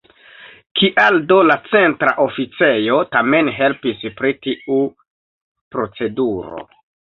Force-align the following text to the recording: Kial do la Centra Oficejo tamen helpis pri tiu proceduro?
Kial 0.79 1.17
do 1.31 1.37
la 1.49 1.57
Centra 1.73 2.13
Oficejo 2.23 2.97
tamen 3.17 3.53
helpis 3.59 4.03
pri 4.23 4.35
tiu 4.47 4.81
proceduro? 5.77 6.67